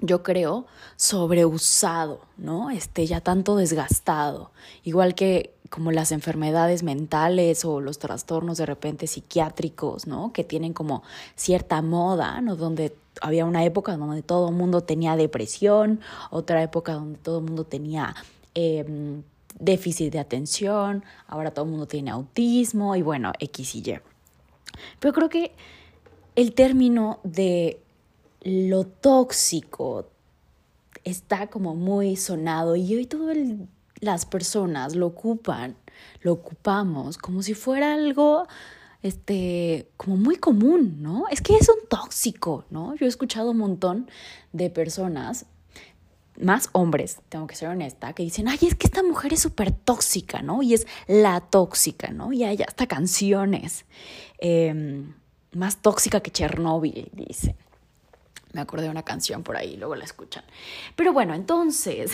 [0.00, 2.70] Yo creo, sobreusado, ¿no?
[2.70, 4.50] Este, ya tanto desgastado.
[4.84, 10.32] Igual que como las enfermedades mentales o los trastornos de repente psiquiátricos, ¿no?
[10.32, 11.02] Que tienen como
[11.36, 12.56] cierta moda, ¿no?
[12.56, 17.44] Donde había una época donde todo el mundo tenía depresión, otra época donde todo el
[17.44, 18.14] mundo tenía
[18.54, 19.22] em,
[19.58, 24.00] déficit de atención, ahora todo el mundo tiene autismo y bueno, X y Y.
[24.98, 25.52] Pero creo que
[26.34, 27.80] el término de
[28.42, 30.10] lo tóxico
[31.04, 33.36] está como muy sonado y hoy todas
[34.00, 35.76] las personas lo ocupan,
[36.22, 38.46] lo ocupamos como si fuera algo
[39.02, 41.24] este como muy común, ¿no?
[41.30, 42.94] Es que es un tóxico, ¿no?
[42.96, 44.10] Yo he escuchado un montón
[44.52, 45.46] de personas
[46.40, 49.72] más hombres, tengo que ser honesta, que dicen, ay, es que esta mujer es súper
[49.72, 50.62] tóxica, ¿no?
[50.62, 52.32] Y es la tóxica, ¿no?
[52.32, 53.84] Y hay hasta canciones.
[54.38, 55.14] Em,
[55.52, 57.56] más tóxica que Chernobyl, dicen.
[58.52, 60.44] Me acordé de una canción por ahí, luego la escuchan.
[60.96, 62.12] Pero bueno, entonces,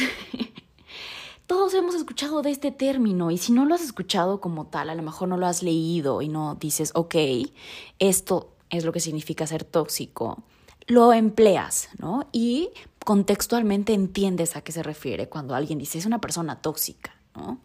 [1.47, 4.95] todos hemos escuchado de este término y si no lo has escuchado como tal, a
[4.95, 7.15] lo mejor no lo has leído y no dices, ok,
[7.99, 10.43] esto es lo que significa ser tóxico,
[10.87, 12.29] lo empleas, ¿no?
[12.33, 12.71] Y
[13.05, 17.61] contextualmente entiendes a qué se refiere cuando alguien dice es una persona tóxica, ¿no?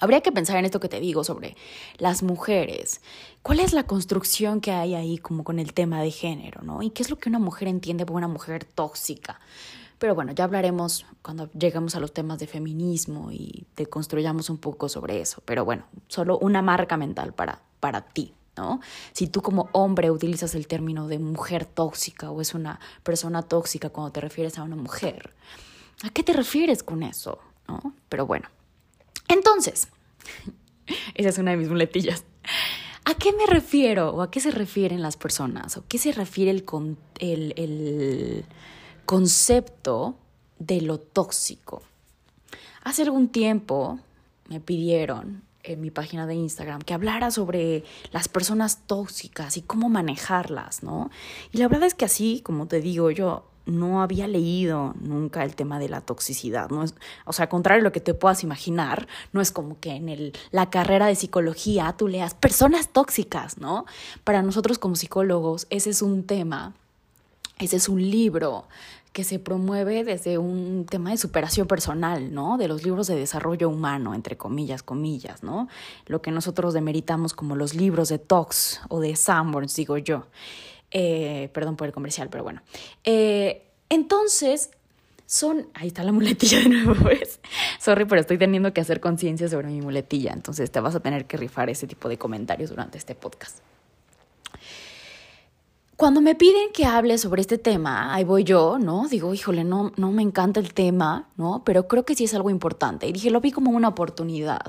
[0.00, 1.56] Habría que pensar en esto que te digo sobre
[1.98, 3.00] las mujeres.
[3.42, 6.82] ¿Cuál es la construcción que hay ahí como con el tema de género, no?
[6.82, 9.40] ¿Y qué es lo que una mujer entiende por una mujer tóxica?
[9.98, 14.58] Pero bueno, ya hablaremos cuando lleguemos a los temas de feminismo y te construyamos un
[14.58, 15.42] poco sobre eso.
[15.44, 18.80] Pero bueno, solo una marca mental para, para ti, ¿no?
[19.12, 23.90] Si tú como hombre utilizas el término de mujer tóxica o es una persona tóxica
[23.90, 25.34] cuando te refieres a una mujer,
[26.04, 27.40] ¿a qué te refieres con eso?
[27.66, 27.94] ¿No?
[28.08, 28.48] Pero bueno,
[29.28, 29.88] entonces,
[31.14, 32.24] esa es una de mis muletillas.
[33.04, 36.50] ¿A qué me refiero o a qué se refieren las personas o qué se refiere
[36.50, 36.64] el,
[37.20, 38.44] el, el
[39.06, 40.16] concepto
[40.58, 41.82] de lo tóxico?
[42.84, 43.98] Hace algún tiempo
[44.48, 49.88] me pidieron en mi página de Instagram que hablara sobre las personas tóxicas y cómo
[49.88, 51.10] manejarlas, ¿no?
[51.52, 55.54] Y la verdad es que así, como te digo, yo no había leído nunca el
[55.54, 56.70] tema de la toxicidad.
[56.70, 56.82] ¿no?
[56.82, 60.08] Es, o sea, contrario a lo que te puedas imaginar, no es como que en
[60.08, 63.84] el, la carrera de psicología tú leas personas tóxicas, ¿no?
[64.24, 66.74] Para nosotros como psicólogos ese es un tema,
[67.58, 68.64] ese es un libro
[69.12, 72.56] que se promueve desde un tema de superación personal, ¿no?
[72.56, 75.68] De los libros de desarrollo humano, entre comillas, comillas, ¿no?
[76.06, 80.26] Lo que nosotros demeritamos como los libros de Tox o de Sanborns, digo yo.
[80.90, 82.62] Eh, perdón por el comercial, pero bueno.
[83.04, 84.70] Eh, entonces,
[85.26, 85.68] son.
[85.74, 87.40] Ahí está la muletilla de nuevo, ¿ves?
[87.78, 90.32] Sorry, pero estoy teniendo que hacer conciencia sobre mi muletilla.
[90.32, 93.58] Entonces, te vas a tener que rifar ese tipo de comentarios durante este podcast.
[95.98, 99.08] Cuando me piden que hable sobre este tema, ahí voy yo, ¿no?
[99.08, 101.64] Digo, híjole, no, no me encanta el tema, ¿no?
[101.64, 103.08] Pero creo que sí es algo importante.
[103.08, 104.62] Y dije, lo vi como una oportunidad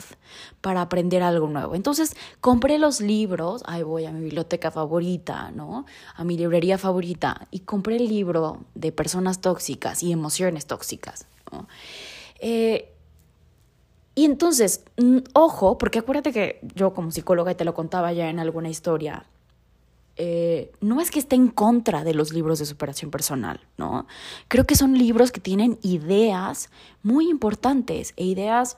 [0.60, 1.76] para aprender algo nuevo.
[1.76, 5.86] Entonces, compré los libros, ahí voy a mi biblioteca favorita, ¿no?
[6.16, 7.48] A mi librería favorita.
[7.52, 11.28] Y compré el libro de personas tóxicas y emociones tóxicas.
[12.40, 12.92] Eh,
[14.16, 14.84] y entonces,
[15.34, 19.28] ojo, porque acuérdate que yo como psicóloga, y te lo contaba ya en alguna historia,
[20.22, 24.06] eh, no es que esté en contra de los libros de superación personal, ¿no?
[24.50, 26.70] Creo que son libros que tienen ideas
[27.04, 28.76] muy importantes e ideas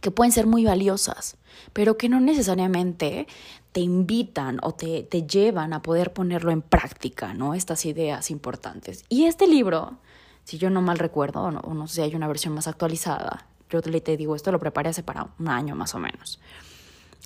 [0.00, 1.36] que pueden ser muy valiosas,
[1.72, 3.28] pero que no necesariamente
[3.70, 7.54] te invitan o te, te llevan a poder ponerlo en práctica, ¿no?
[7.54, 9.04] Estas ideas importantes.
[9.08, 9.98] Y este libro,
[10.42, 13.46] si yo no mal recuerdo, o no, no sé si hay una versión más actualizada,
[13.70, 16.40] yo te digo, esto lo preparé hace para un año más o menos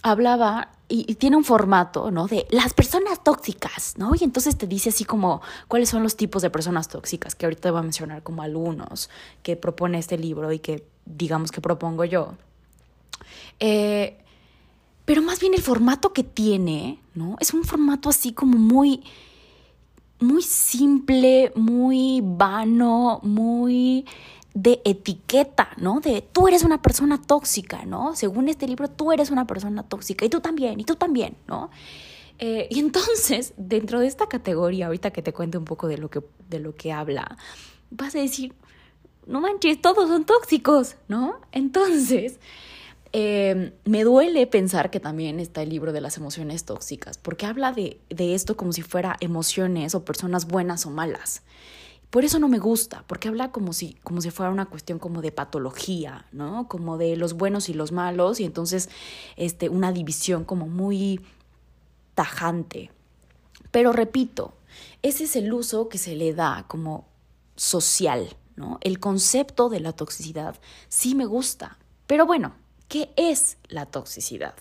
[0.02, 2.26] hablaba y, tiene un formato, ¿no?
[2.26, 4.12] De las personas tóxicas, ¿no?
[4.18, 7.62] Y entonces te dice así como cuáles son los tipos de personas tóxicas, que ahorita
[7.62, 9.10] te voy a mencionar como algunos
[9.42, 12.34] que propone este libro y que digamos que propongo yo.
[13.58, 14.18] Eh,
[15.04, 17.36] pero más bien el formato que tiene, ¿no?
[17.40, 19.02] Es un formato así como muy,
[20.20, 24.04] muy simple, muy vano, muy
[24.56, 26.00] de etiqueta, ¿no?
[26.00, 28.16] De tú eres una persona tóxica, ¿no?
[28.16, 31.68] Según este libro, tú eres una persona tóxica y tú también, y tú también, ¿no?
[32.38, 36.08] Eh, y entonces, dentro de esta categoría, ahorita que te cuente un poco de lo
[36.08, 37.36] que, de lo que habla,
[37.90, 38.54] vas a decir,
[39.26, 41.38] no manches, todos son tóxicos, ¿no?
[41.52, 42.40] Entonces,
[43.12, 47.72] eh, me duele pensar que también está el libro de las emociones tóxicas, porque habla
[47.72, 51.42] de, de esto como si fuera emociones o personas buenas o malas.
[52.10, 55.22] Por eso no me gusta, porque habla como si, como si fuera una cuestión como
[55.22, 56.68] de patología, ¿no?
[56.68, 58.88] Como de los buenos y los malos, y entonces
[59.36, 61.20] este, una división como muy
[62.14, 62.90] tajante.
[63.70, 64.54] Pero repito,
[65.02, 67.06] ese es el uso que se le da como
[67.56, 68.78] social, ¿no?
[68.82, 70.56] El concepto de la toxicidad
[70.88, 71.78] sí me gusta.
[72.06, 72.54] Pero bueno,
[72.88, 74.54] ¿qué es la toxicidad?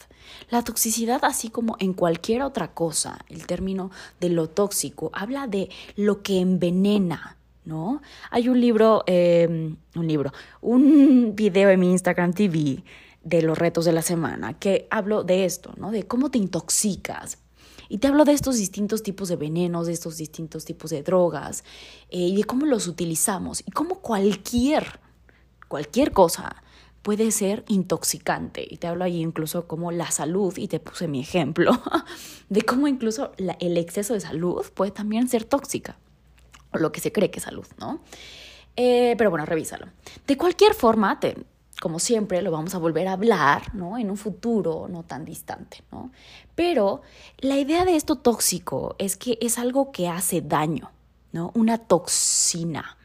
[0.49, 5.69] La toxicidad, así como en cualquier otra cosa, el término de lo tóxico, habla de
[5.95, 8.01] lo que envenena, ¿no?
[8.31, 10.31] Hay un libro, em, un libro,
[10.61, 12.83] un video en mi Instagram TV
[13.23, 15.91] de los retos de la semana que hablo de esto, ¿no?
[15.91, 17.39] De cómo te intoxicas.
[17.87, 21.63] Y te hablo de estos distintos tipos de venenos, de estos distintos tipos de drogas
[22.09, 24.99] eh, y de cómo los utilizamos y cómo cualquier,
[25.67, 26.63] cualquier cosa
[27.05, 28.65] puede ser intoxicante.
[28.67, 31.71] Y te hablo ahí incluso como la salud, y te puse mi ejemplo,
[32.49, 35.99] de cómo incluso el exceso de salud puede también ser tóxica
[36.73, 38.01] lo que se cree que es salud, ¿no?
[38.75, 39.85] Eh, pero bueno, revísalo.
[40.25, 41.19] De cualquier forma,
[41.79, 43.99] como siempre, lo vamos a volver a hablar, ¿no?
[43.99, 46.11] En un futuro no tan distante, ¿no?
[46.55, 47.03] Pero
[47.37, 50.91] la idea de esto tóxico es que es algo que hace daño,
[51.31, 51.51] ¿no?
[51.53, 52.97] Una toxina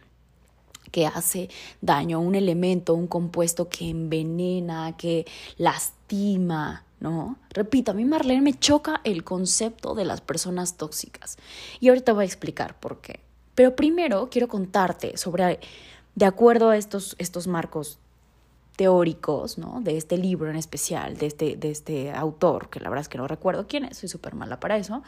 [0.91, 1.49] que hace
[1.81, 5.27] daño, un elemento, un compuesto que envenena, que
[5.57, 7.37] lastima, ¿no?
[7.51, 11.39] Repito, a mí Marlene me choca el concepto de las personas tóxicas.
[11.81, 13.21] Y ahorita voy a explicar por qué.
[13.55, 15.61] Pero primero quiero contarte sobre,
[16.15, 17.99] de acuerdo a estos, estos marcos
[18.77, 19.81] teóricos, ¿no?
[19.83, 23.19] De este libro en especial, de este, de este autor, que la verdad es que
[23.19, 25.03] no recuerdo quién es, soy súper mala para eso,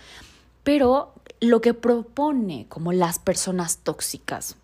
[0.63, 4.57] pero lo que propone como las personas tóxicas.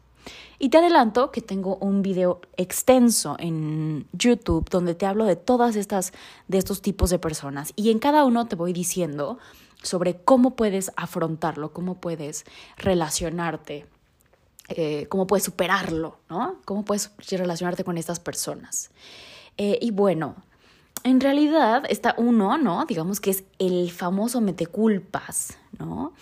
[0.59, 5.77] Y te adelanto que tengo un video extenso en YouTube donde te hablo de todas
[5.77, 6.13] estas,
[6.49, 7.73] de estos tipos de personas.
[7.77, 9.39] Y en cada uno te voy diciendo
[9.83, 12.45] sobre cómo puedes afrontarlo, cómo puedes
[12.77, 13.87] relacionarte,
[14.69, 16.57] eh, cómo puedes superarlo, ¿no?
[16.65, 18.91] Cómo puedes relacionarte con estas personas.
[19.57, 20.35] Eh, y bueno,
[21.05, 22.85] en realidad está uno, ¿no?
[22.87, 26.13] Digamos que es el famoso meteculpas, ¿no?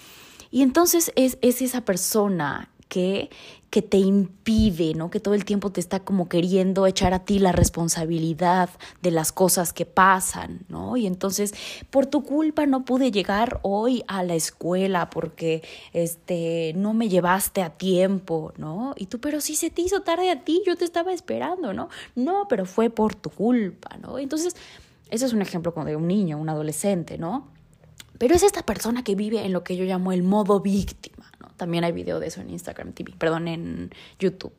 [0.50, 3.30] Y entonces es, es esa persona que,
[3.70, 5.10] que te impide, ¿no?
[5.10, 8.70] Que todo el tiempo te está como queriendo echar a ti la responsabilidad
[9.02, 10.96] de las cosas que pasan, ¿no?
[10.96, 11.52] Y entonces,
[11.90, 15.62] por tu culpa no pude llegar hoy a la escuela porque
[15.92, 18.94] este no me llevaste a tiempo, ¿no?
[18.96, 21.88] Y tú, pero si se te hizo tarde a ti, yo te estaba esperando, ¿no?
[22.14, 24.18] No, pero fue por tu culpa, ¿no?
[24.18, 24.56] Entonces,
[25.10, 27.48] ese es un ejemplo como de un niño, un adolescente, ¿no?
[28.18, 31.30] Pero es esta persona que vive en lo que yo llamo el modo víctima.
[31.56, 34.52] También hay video de eso en Instagram TV, perdón, en YouTube.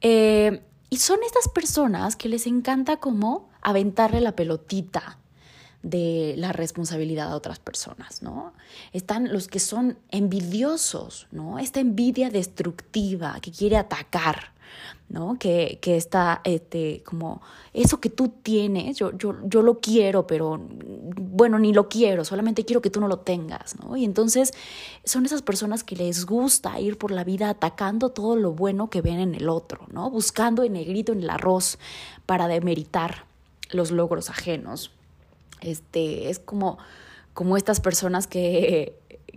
[0.00, 5.18] Eh, y son estas personas que les encanta como aventarle la pelotita
[5.86, 8.52] de la responsabilidad a otras personas, ¿no?
[8.92, 11.60] Están los que son envidiosos, ¿no?
[11.60, 14.52] Esta envidia destructiva que quiere atacar,
[15.08, 15.38] ¿no?
[15.38, 17.40] Que, que está este, como
[17.72, 22.64] eso que tú tienes, yo, yo, yo lo quiero, pero bueno, ni lo quiero, solamente
[22.64, 23.96] quiero que tú no lo tengas, ¿no?
[23.96, 24.54] Y entonces
[25.04, 29.02] son esas personas que les gusta ir por la vida atacando todo lo bueno que
[29.02, 30.10] ven en el otro, ¿no?
[30.10, 31.78] Buscando en negrito en el arroz
[32.26, 33.24] para demeritar
[33.70, 34.90] los logros ajenos.
[35.60, 36.78] Este, es como,
[37.34, 38.94] como estas personas que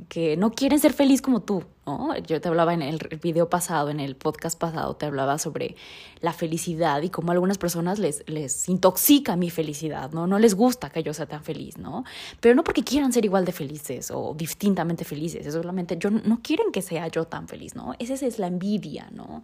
[0.07, 2.15] que no quieren ser feliz como tú, ¿no?
[2.19, 5.75] Yo te hablaba en el video pasado, en el podcast pasado, te hablaba sobre
[6.21, 10.27] la felicidad y cómo a algunas personas les, les intoxica mi felicidad, ¿no?
[10.27, 12.05] No les gusta que yo sea tan feliz, ¿no?
[12.39, 16.39] Pero no porque quieran ser igual de felices o distintamente felices, es solamente yo no
[16.41, 17.93] quieren que sea yo tan feliz, ¿no?
[17.99, 19.43] Esa es la envidia, ¿no?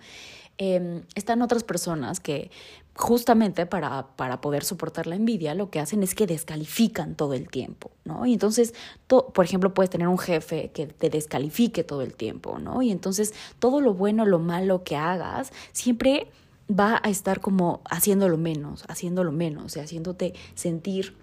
[0.57, 2.49] Eh, están otras personas que
[2.95, 7.49] justamente para, para, poder soportar la envidia lo que hacen es que descalifican todo el
[7.49, 8.25] tiempo, ¿no?
[8.25, 8.73] Y entonces,
[9.07, 12.81] por ejemplo, puedes tener un jefe que te descalifique todo el tiempo, ¿no?
[12.81, 16.27] Y entonces todo lo bueno, lo malo que hagas, siempre
[16.71, 21.15] va a estar como haciéndolo menos, haciéndolo menos, y haciéndote sentir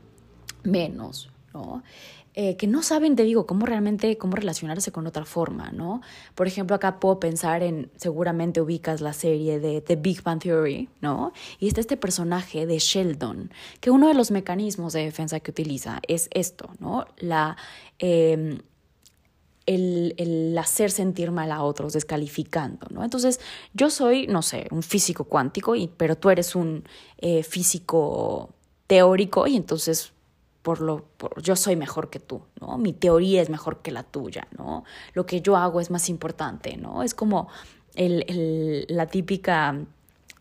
[0.62, 1.82] menos, ¿no?
[2.34, 6.00] Eh, que no saben, te digo, cómo realmente, cómo relacionarse con otra forma, ¿no?
[6.34, 10.88] Por ejemplo, acá puedo pensar en, seguramente ubicas la serie de The Big Bang Theory,
[11.02, 11.32] ¿no?
[11.58, 16.00] Y está este personaje de Sheldon, que uno de los mecanismos de defensa que utiliza
[16.08, 17.06] es esto, ¿no?
[17.18, 17.56] La...
[17.98, 18.60] Em,
[19.64, 23.04] el, el, hacer sentir mal a otros, descalificando, ¿no?
[23.04, 23.38] Entonces,
[23.74, 26.84] yo soy, no sé, un físico cuántico, y, pero tú eres un
[27.18, 28.50] eh, físico
[28.88, 30.12] teórico y entonces
[30.62, 31.06] por lo,
[31.42, 32.78] yo soy mejor que tú, ¿no?
[32.78, 34.84] Mi teoría es mejor que la tuya, ¿no?
[35.12, 37.02] Lo que yo hago es más importante, ¿no?
[37.02, 37.48] Es como
[37.94, 39.76] el, el, la típica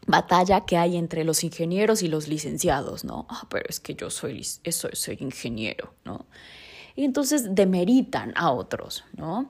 [0.08, 3.26] batalla que hay entre los ingenieros y los licenciados, ¿no?
[3.30, 6.26] Ah, pero es que yo soy, eso, soy ingeniero, ¿no?
[6.96, 9.50] Y entonces demeritan a otros, ¿no?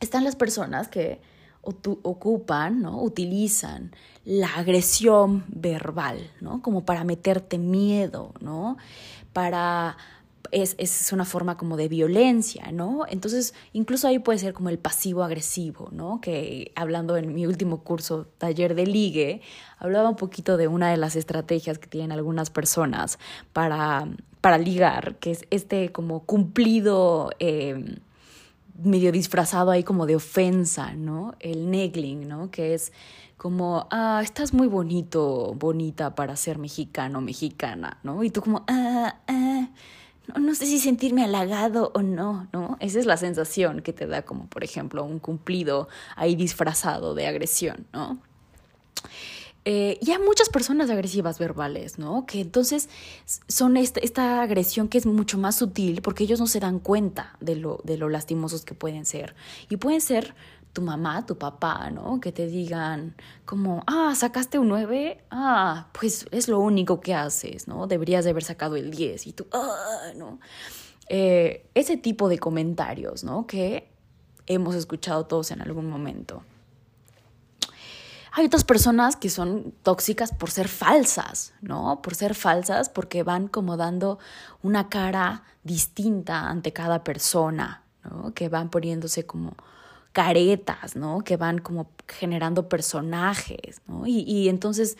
[0.00, 1.20] Están las personas que
[1.62, 3.02] ocupan, ¿no?
[3.02, 3.92] Utilizan
[4.24, 6.62] la agresión verbal, ¿no?
[6.62, 8.78] Como para meterte miedo, ¿no?
[9.32, 9.96] Para
[10.52, 13.04] es, es, una forma como de violencia, ¿no?
[13.08, 16.20] Entonces, incluso ahí puede ser como el pasivo agresivo, ¿no?
[16.20, 19.42] Que hablando en mi último curso, taller de ligue,
[19.78, 23.18] hablaba un poquito de una de las estrategias que tienen algunas personas
[23.52, 24.08] para,
[24.40, 27.96] para ligar, que es este como cumplido eh,
[28.82, 31.34] medio disfrazado ahí como de ofensa, ¿no?
[31.38, 32.50] El negling, ¿no?
[32.50, 32.92] Que es
[33.40, 38.22] como, ah, estás muy bonito, bonita para ser mexicano, mexicana, ¿no?
[38.22, 39.68] Y tú como, ah, ah
[40.38, 42.76] no, sé si sentirme halagado o no, ¿no?
[42.80, 47.28] Esa es la sensación que te da como, por ejemplo, un cumplido ahí disfrazado de
[47.28, 48.18] agresión, ¿no?
[49.64, 52.26] Eh, y hay muchas personas agresivas verbales, ¿no?
[52.26, 52.90] Que entonces
[53.24, 57.36] son esta, esta, agresión que es mucho más sutil porque ellos no se dan cuenta
[57.40, 59.34] de lo, de lo lastimosos que pueden ser.
[59.70, 60.34] Y pueden ser
[60.72, 62.20] tu mamá, tu papá, ¿no?
[62.20, 67.66] Que te digan como, ah, sacaste un 9, ah, pues es lo único que haces,
[67.66, 67.86] ¿no?
[67.86, 70.38] Deberías de haber sacado el 10 y tú, ah, ¿no?
[71.08, 73.46] Eh, ese tipo de comentarios, ¿no?
[73.46, 73.90] Que
[74.46, 76.44] hemos escuchado todos en algún momento.
[78.32, 82.00] Hay otras personas que son tóxicas por ser falsas, ¿no?
[82.00, 84.20] Por ser falsas porque van como dando
[84.62, 88.32] una cara distinta ante cada persona, ¿no?
[88.32, 89.56] Que van poniéndose como
[90.12, 91.20] caretas, ¿no?
[91.20, 94.06] Que van como generando personajes, ¿no?
[94.06, 94.96] Y, y entonces,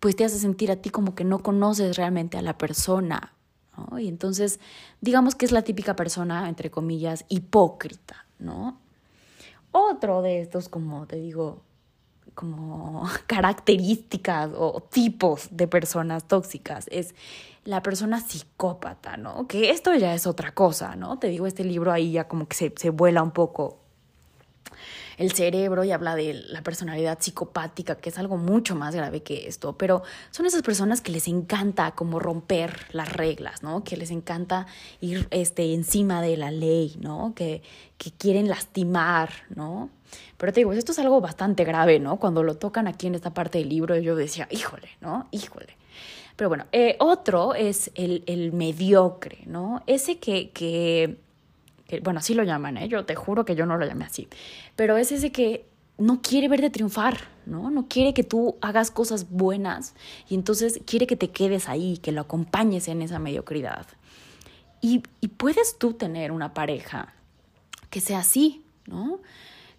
[0.00, 3.32] pues te hace sentir a ti como que no conoces realmente a la persona,
[3.76, 3.98] ¿no?
[3.98, 4.60] Y entonces,
[5.00, 8.80] digamos que es la típica persona, entre comillas, hipócrita, ¿no?
[9.70, 11.62] Otro de estos, como te digo,
[12.34, 17.14] como características o tipos de personas tóxicas es
[17.64, 19.46] la persona psicópata, ¿no?
[19.46, 21.18] Que esto ya es otra cosa, ¿no?
[21.18, 23.81] Te digo, este libro ahí ya como que se, se vuela un poco
[25.16, 29.46] el cerebro y habla de la personalidad psicopática, que es algo mucho más grave que
[29.46, 33.84] esto, pero son esas personas que les encanta como romper las reglas, ¿no?
[33.84, 34.66] Que les encanta
[35.00, 37.32] ir este, encima de la ley, ¿no?
[37.34, 37.62] Que,
[37.98, 39.90] que quieren lastimar, ¿no?
[40.36, 42.18] Pero te digo, esto es algo bastante grave, ¿no?
[42.18, 45.28] Cuando lo tocan aquí en esta parte del libro, yo decía, híjole, ¿no?
[45.30, 45.76] Híjole.
[46.36, 49.82] Pero bueno, eh, otro es el, el mediocre, ¿no?
[49.86, 51.18] Ese que, que
[52.00, 52.88] bueno, así lo llaman, ¿eh?
[52.88, 54.28] yo te juro que yo no lo llamé así,
[54.76, 55.66] pero es ese que
[55.98, 57.70] no quiere verte triunfar, ¿no?
[57.70, 59.94] No quiere que tú hagas cosas buenas
[60.28, 63.86] y entonces quiere que te quedes ahí, que lo acompañes en esa mediocridad.
[64.80, 67.14] Y, y puedes tú tener una pareja
[67.90, 69.20] que sea así, ¿no?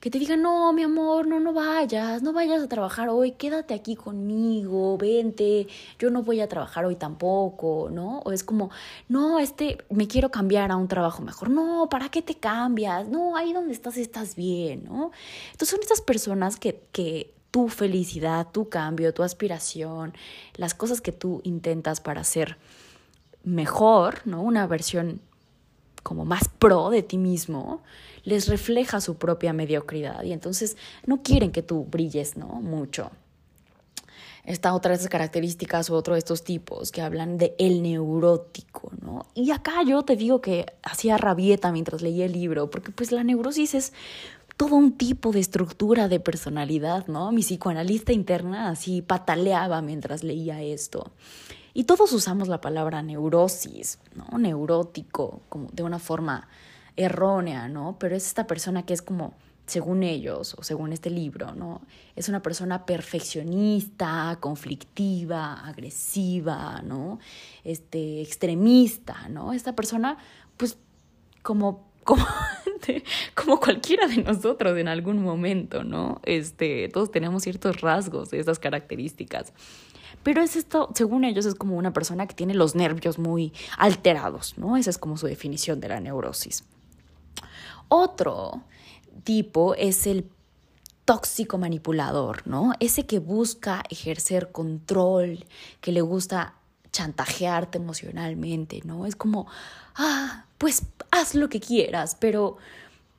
[0.03, 3.73] Que te digan, no, mi amor, no, no vayas, no vayas a trabajar hoy, quédate
[3.73, 5.65] aquí conmigo, vente,
[5.97, 8.19] yo no voy a trabajar hoy tampoco, ¿no?
[8.25, 8.69] O es como,
[9.07, 13.07] no, este, me quiero cambiar a un trabajo mejor, no, ¿para qué te cambias?
[13.07, 15.11] No, ahí donde estás estás bien, ¿no?
[15.53, 20.13] Entonces son estas personas que, que tu felicidad, tu cambio, tu aspiración,
[20.57, 22.57] las cosas que tú intentas para ser
[23.45, 24.41] mejor, ¿no?
[24.41, 25.21] Una versión
[26.03, 27.81] como más pro de ti mismo,
[28.23, 32.47] les refleja su propia mediocridad y entonces no quieren que tú brilles, ¿no?
[32.47, 33.11] Mucho.
[34.45, 38.91] Esta otra de esas características o otro de estos tipos que hablan de el neurótico,
[39.01, 39.25] ¿no?
[39.35, 43.23] Y acá yo te digo que hacía rabieta mientras leía el libro, porque pues la
[43.23, 43.93] neurosis es
[44.57, 47.31] todo un tipo de estructura de personalidad, ¿no?
[47.31, 51.11] Mi psicoanalista interna así pataleaba mientras leía esto.
[51.73, 54.37] Y todos usamos la palabra neurosis, ¿no?
[54.37, 56.47] Neurótico, como de una forma
[56.95, 57.97] errónea, ¿no?
[57.99, 59.33] Pero es esta persona que es como,
[59.65, 61.81] según ellos, o según este libro, ¿no?
[62.15, 67.19] Es una persona perfeccionista, conflictiva, agresiva, ¿no?
[67.63, 69.53] Este, extremista, ¿no?
[69.53, 70.17] Esta persona,
[70.57, 70.77] pues,
[71.41, 72.25] como, como,
[73.35, 76.21] como cualquiera de nosotros en algún momento, ¿no?
[76.23, 79.53] Este, todos tenemos ciertos rasgos de esas características.
[80.23, 84.57] Pero es esto, según ellos, es como una persona que tiene los nervios muy alterados,
[84.57, 84.77] ¿no?
[84.77, 86.63] Esa es como su definición de la neurosis.
[87.87, 88.63] Otro
[89.23, 90.29] tipo es el
[91.05, 92.73] tóxico manipulador, ¿no?
[92.79, 95.45] Ese que busca ejercer control,
[95.81, 96.55] que le gusta
[96.91, 99.05] chantajearte emocionalmente, ¿no?
[99.05, 99.47] Es como,
[99.95, 102.57] ah, pues haz lo que quieras, pero,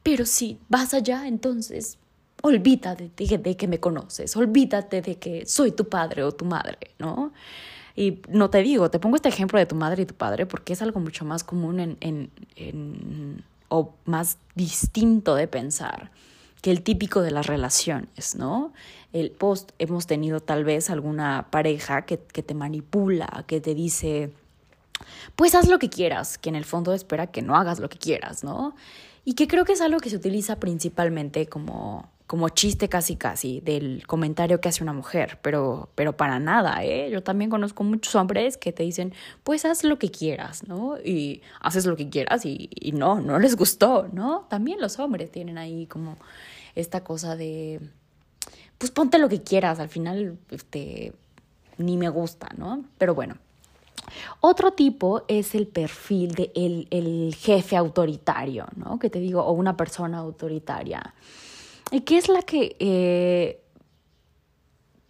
[0.03, 1.99] pero si vas allá, entonces
[2.43, 7.33] olvídate de, que me conoces, olvídate de que soy tu padre o tu madre, ¿no?
[7.97, 10.73] Y no te digo, te pongo este ejemplo de tu madre y tu padre porque
[10.73, 16.11] es algo mucho más común en, en, en o más distinto de pensar
[16.63, 18.73] que el típico de las relaciones, ¿no?
[19.13, 24.33] El post, hemos tenido tal vez alguna pareja que, que te manipula, que te dice,
[25.37, 27.99] pues haz lo que quieras, que en el fondo espera que no hagas lo que
[27.99, 28.75] quieras, ¿no?
[29.25, 33.61] Y que creo que es algo que se utiliza principalmente como como chiste casi casi
[33.61, 37.09] del comentario que hace una mujer, pero, pero para nada, ¿eh?
[37.09, 39.15] Yo también conozco muchos hombres que te dicen,
[39.45, 40.99] pues haz lo que quieras, ¿no?
[40.99, 44.47] Y haces lo que quieras y, y no, no les gustó, ¿no?
[44.51, 46.17] También los hombres tienen ahí como
[46.75, 47.79] esta cosa de,
[48.79, 51.13] pues ponte lo que quieras, al final, este,
[51.79, 52.85] ni me gusta, ¿no?
[52.99, 53.37] Pero bueno.
[54.41, 58.99] Otro tipo es el perfil de el, jefe autoritario, ¿no?
[58.99, 61.15] Que te digo, o una persona autoritaria
[62.05, 63.61] que es la que, eh,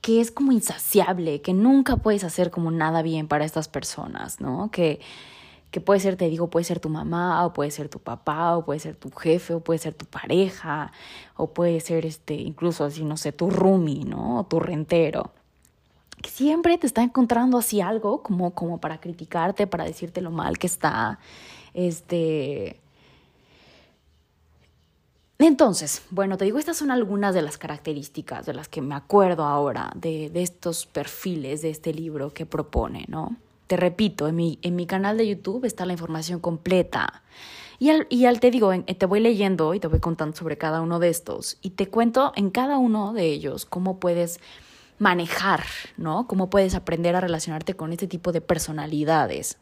[0.00, 4.70] que es como insaciable, que nunca puedes hacer como nada bien para estas personas, ¿no?
[4.70, 5.00] Que,
[5.70, 8.64] que puede ser, te digo, puede ser tu mamá, o puede ser tu papá, o
[8.64, 10.92] puede ser tu jefe, o puede ser tu pareja,
[11.36, 14.40] o puede ser este, incluso así, no sé, tu roomie, ¿no?
[14.40, 15.32] O tu rentero.
[16.22, 20.58] Que siempre te está encontrando así algo como, como para criticarte, para decirte lo mal
[20.58, 21.18] que está.
[21.72, 22.78] Este
[25.38, 29.44] entonces, bueno, te digo, estas son algunas de las características de las que me acuerdo
[29.44, 33.36] ahora de, de estos perfiles de este libro que propone, ¿no?
[33.66, 37.22] Te repito, en mi, en mi canal de YouTube está la información completa.
[37.78, 40.80] Y al, y al te digo, te voy leyendo y te voy contando sobre cada
[40.80, 41.58] uno de estos.
[41.62, 44.38] Y te cuento en cada uno de ellos cómo puedes
[44.98, 45.64] manejar,
[45.96, 46.26] ¿no?
[46.28, 49.58] Cómo puedes aprender a relacionarte con este tipo de personalidades.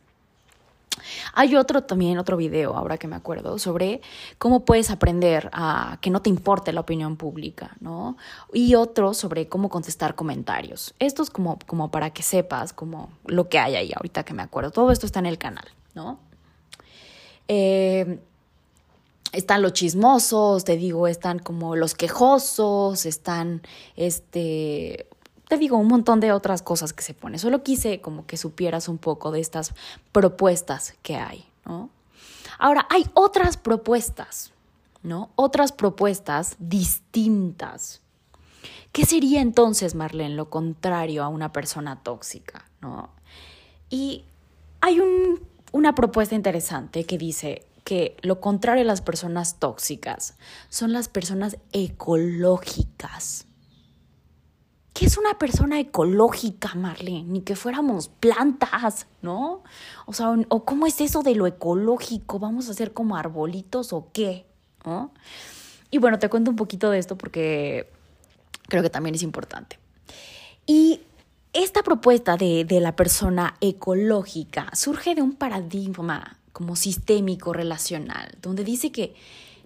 [1.35, 4.01] Hay otro también, otro video, ahora que me acuerdo, sobre
[4.39, 8.17] cómo puedes aprender a que no te importe la opinión pública, ¿no?
[8.53, 10.95] Y otro sobre cómo contestar comentarios.
[10.99, 14.43] Esto es como, como para que sepas como lo que hay ahí, ahorita que me
[14.43, 14.71] acuerdo.
[14.71, 16.19] Todo esto está en el canal, ¿no?
[17.49, 18.21] Eh,
[19.33, 23.63] están los chismosos, te digo, están como los quejosos, están
[23.97, 25.07] este
[25.53, 27.39] te digo, un montón de otras cosas que se pone.
[27.39, 29.75] Solo quise como que supieras un poco de estas
[30.11, 31.91] propuestas que hay, ¿no?
[32.59, 34.55] Ahora, hay otras propuestas,
[35.03, 35.29] ¿no?
[35.35, 38.01] Otras propuestas distintas.
[38.93, 43.11] ¿Qué sería entonces, Marlene, lo contrario a una persona tóxica, ¿no?
[43.91, 44.25] Y
[44.81, 50.39] hay un, una propuesta interesante que dice que lo contrario a las personas tóxicas
[50.71, 53.45] son las personas ecológicas.
[54.93, 57.25] ¿Qué es una persona ecológica, Marlene?
[57.25, 59.63] Ni que fuéramos plantas, ¿no?
[60.07, 62.39] O sea, o cómo es eso de lo ecológico?
[62.39, 64.45] ¿Vamos a hacer como arbolitos o qué?
[64.85, 65.13] ¿No?
[65.91, 67.91] Y bueno, te cuento un poquito de esto porque
[68.69, 69.79] creo que también es importante.
[70.67, 71.01] Y
[71.55, 78.63] esta propuesta de, de la persona ecológica surge de un paradigma como sistémico relacional, donde
[78.65, 79.15] dice que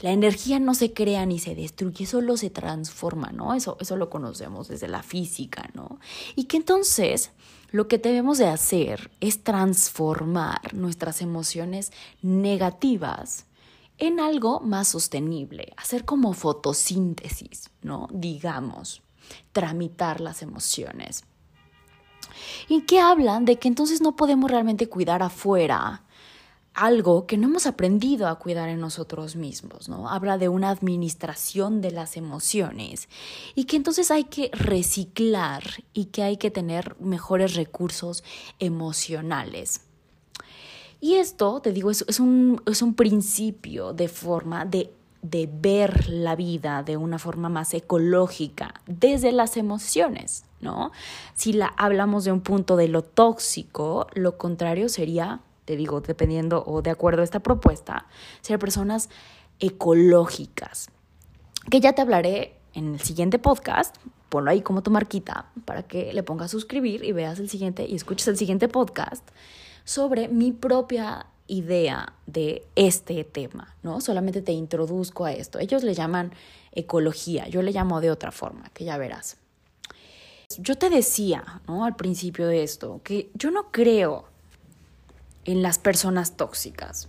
[0.01, 3.55] la energía no se crea ni se destruye, solo se transforma, ¿no?
[3.55, 5.99] Eso, eso lo conocemos desde la física, ¿no?
[6.35, 7.31] Y que entonces
[7.71, 13.47] lo que debemos de hacer es transformar nuestras emociones negativas
[13.99, 18.09] en algo más sostenible, hacer como fotosíntesis, ¿no?
[18.13, 19.03] Digamos,
[19.53, 21.25] tramitar las emociones.
[22.69, 23.45] ¿Y qué hablan?
[23.45, 26.03] De que entonces no podemos realmente cuidar afuera
[26.77, 30.11] algo que no hemos aprendido a cuidar en nosotros mismos, ¿no?
[30.11, 33.09] Habla de una administración de las emociones
[33.55, 35.63] y que entonces hay que reciclar
[35.95, 38.23] y que hay que tener mejores recursos
[38.59, 39.81] emocionales.
[41.01, 46.37] Y esto, te digo, es, un, es un principio de forma de, de ver la
[46.37, 50.93] vida de una forma más ecológica desde las emociones, ¿no?
[51.35, 56.65] Si la, hablamos de un punto de lo tóxico, lo contrario sería te digo, dependiendo
[56.67, 58.07] o de acuerdo a esta propuesta,
[58.41, 59.11] ser personas
[59.59, 60.89] ecológicas,
[61.71, 63.97] que ya te hablaré en el siguiente podcast,
[64.29, 67.97] ponlo ahí como tu marquita para que le pongas suscribir y veas el siguiente y
[67.97, 69.29] escuches el siguiente podcast
[69.85, 74.01] sobre mi propia idea de este tema, ¿no?
[74.01, 75.59] Solamente te introduzco a esto.
[75.59, 76.33] Ellos le llaman
[76.73, 79.37] ecología, yo le llamo de otra forma, que ya verás.
[80.59, 81.85] Yo te decía, ¿no?
[81.85, 84.36] Al principio de esto, que yo no creo
[85.47, 87.09] en las personas tóxicas.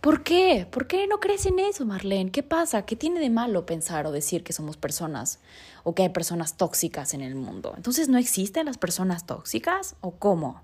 [0.00, 0.66] ¿Por qué?
[0.70, 2.30] ¿Por qué no crees en eso, Marlene?
[2.30, 2.82] ¿Qué pasa?
[2.82, 5.40] ¿Qué tiene de malo pensar o decir que somos personas
[5.82, 7.74] o que hay personas tóxicas en el mundo?
[7.76, 10.62] Entonces, ¿no existen las personas tóxicas o cómo?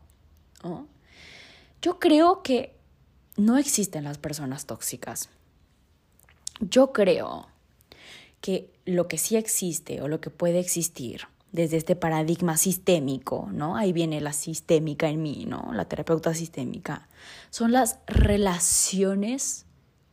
[1.82, 2.76] Yo creo que
[3.36, 5.28] no existen las personas tóxicas.
[6.60, 7.48] Yo creo
[8.40, 13.76] que lo que sí existe o lo que puede existir desde este paradigma sistémico, ¿no?
[13.76, 15.70] Ahí viene la sistémica en mí, ¿no?
[15.72, 17.06] La terapeuta sistémica.
[17.50, 19.64] Son las relaciones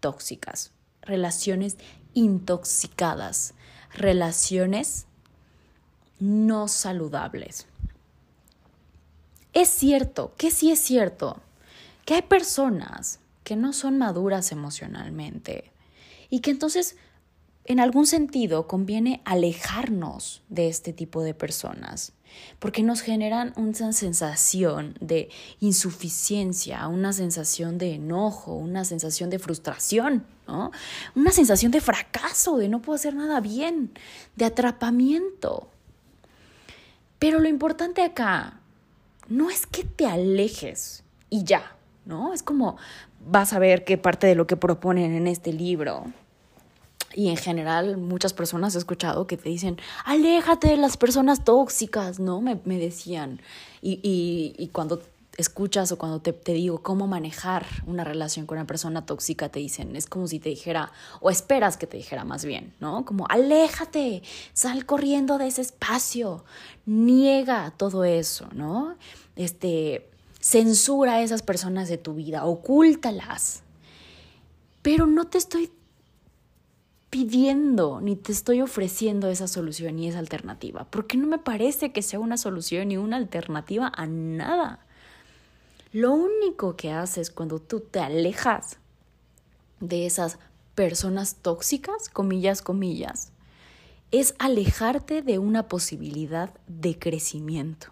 [0.01, 1.77] tóxicas, relaciones
[2.13, 3.55] intoxicadas,
[3.91, 5.07] relaciones
[6.19, 7.65] no saludables.
[9.53, 11.41] Es cierto, que sí es cierto,
[12.05, 15.71] que hay personas que no son maduras emocionalmente
[16.29, 16.97] y que entonces
[17.71, 22.13] en algún sentido conviene alejarnos de este tipo de personas,
[22.59, 25.29] porque nos generan una sensación de
[25.59, 30.71] insuficiencia, una sensación de enojo, una sensación de frustración, ¿no?
[31.15, 33.91] Una sensación de fracaso, de no puedo hacer nada bien,
[34.35, 35.69] de atrapamiento.
[37.19, 38.59] Pero lo importante acá
[39.29, 42.33] no es que te alejes y ya, ¿no?
[42.33, 42.77] Es como
[43.25, 46.11] vas a ver qué parte de lo que proponen en este libro
[47.13, 52.19] y en general muchas personas he escuchado que te dicen, aléjate de las personas tóxicas,
[52.19, 52.41] ¿no?
[52.41, 53.41] Me, me decían.
[53.81, 55.01] Y, y, y, cuando
[55.37, 59.59] escuchas o cuando te, te, digo cómo manejar una relación con una persona tóxica, te
[59.59, 63.05] dicen, es como si te dijera, o esperas que te dijera más bien, ¿no?
[63.05, 64.21] Como, aléjate,
[64.53, 66.43] sal corriendo de ese espacio,
[66.85, 68.95] niega todo eso, ¿no?
[69.35, 73.63] Este, censura a esas personas de tu vida, ocúltalas.
[74.81, 75.71] Pero no te estoy
[77.11, 82.01] pidiendo ni te estoy ofreciendo esa solución y esa alternativa, porque no me parece que
[82.01, 84.79] sea una solución ni una alternativa a nada.
[85.91, 88.77] Lo único que haces cuando tú te alejas
[89.81, 90.39] de esas
[90.73, 93.33] personas tóxicas, comillas, comillas,
[94.11, 97.87] es alejarte de una posibilidad de crecimiento.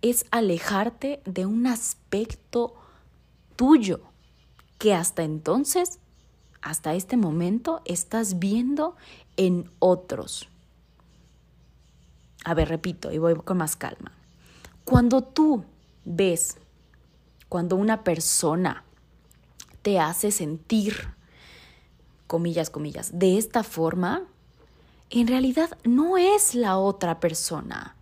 [0.00, 2.74] Es alejarte de un aspecto
[3.56, 4.00] tuyo
[4.78, 5.99] que hasta entonces
[6.62, 8.96] hasta este momento estás viendo
[9.36, 10.48] en otros.
[12.44, 14.12] A ver, repito, y voy con más calma.
[14.84, 15.64] Cuando tú
[16.04, 16.56] ves,
[17.48, 18.84] cuando una persona
[19.82, 20.94] te hace sentir,
[22.26, 24.22] comillas, comillas, de esta forma,
[25.10, 27.96] en realidad no es la otra persona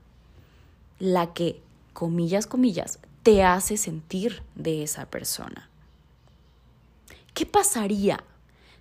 [0.99, 5.69] la que, comillas, comillas, te hace sentir de esa persona.
[7.35, 8.25] ¿Qué pasaría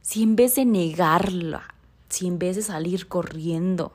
[0.01, 1.73] si en vez de negarla,
[2.10, 3.91] si en vez de salir corriendo,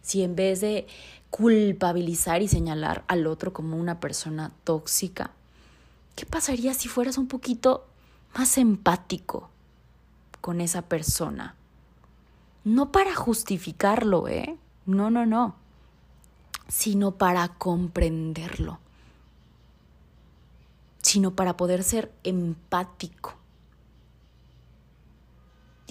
[0.00, 0.86] si en vez de
[1.30, 5.30] culpabilizar y señalar al otro como una persona tóxica,
[6.16, 7.86] ¿qué pasaría si fueras un poquito
[8.36, 9.48] más empático
[10.40, 11.54] con esa persona?
[12.64, 14.56] No para justificarlo, ¿eh?
[14.86, 15.56] No, no, no.
[16.68, 18.78] Sino para comprenderlo.
[21.02, 23.41] Sino para poder ser empático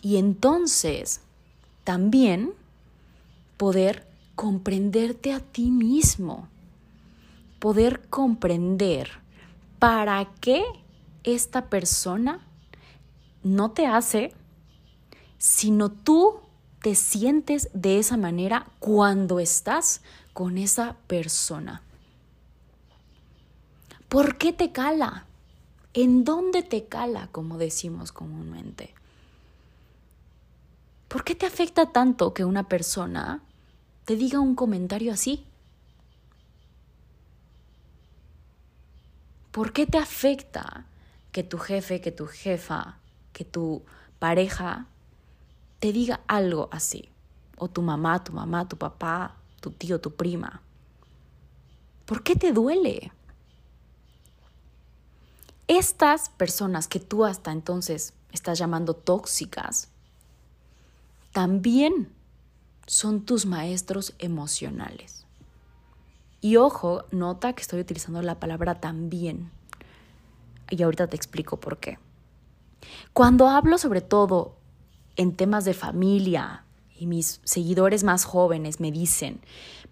[0.01, 1.21] y entonces
[1.83, 2.53] también
[3.57, 6.47] poder comprenderte a ti mismo,
[7.59, 9.09] poder comprender
[9.79, 10.63] para qué
[11.23, 12.45] esta persona
[13.43, 14.33] no te hace,
[15.37, 16.39] sino tú
[16.81, 20.01] te sientes de esa manera cuando estás
[20.33, 21.83] con esa persona.
[24.09, 25.25] ¿Por qué te cala?
[25.93, 28.93] ¿En dónde te cala, como decimos comúnmente?
[31.11, 33.43] ¿Por qué te afecta tanto que una persona
[34.05, 35.45] te diga un comentario así?
[39.51, 40.85] ¿Por qué te afecta
[41.33, 42.97] que tu jefe, que tu jefa,
[43.33, 43.83] que tu
[44.19, 44.87] pareja
[45.81, 47.09] te diga algo así?
[47.57, 50.61] O tu mamá, tu mamá, tu papá, tu tío, tu prima.
[52.05, 53.11] ¿Por qué te duele?
[55.67, 59.90] Estas personas que tú hasta entonces estás llamando tóxicas,
[61.31, 62.09] también
[62.87, 65.25] son tus maestros emocionales.
[66.41, 69.51] Y ojo, nota que estoy utilizando la palabra también.
[70.69, 71.99] Y ahorita te explico por qué.
[73.13, 74.55] Cuando hablo sobre todo
[75.15, 76.65] en temas de familia
[76.97, 79.39] y mis seguidores más jóvenes me dicen,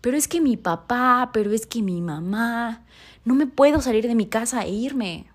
[0.01, 2.83] pero es que mi papá, pero es que mi mamá,
[3.25, 5.27] no me puedo salir de mi casa e irme.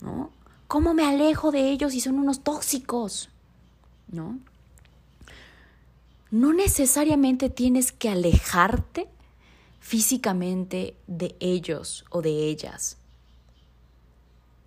[0.00, 0.30] ¿No?
[0.66, 3.28] ¿Cómo me alejo de ellos si son unos tóxicos?
[4.08, 4.38] ¿No?
[6.30, 9.08] No necesariamente tienes que alejarte
[9.80, 12.96] físicamente de ellos o de ellas.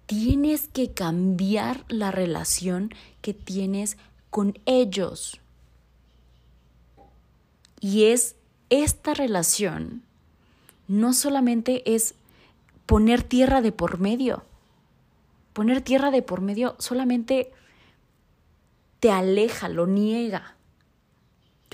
[0.06, 3.97] Tienes que cambiar la relación que tienes
[4.30, 5.39] con ellos.
[7.80, 8.36] Y es
[8.69, 10.04] esta relación,
[10.88, 12.15] no solamente es
[12.86, 14.43] poner tierra de por medio.
[15.54, 17.52] Poner tierra de por medio solamente
[18.99, 20.56] te aleja, lo niega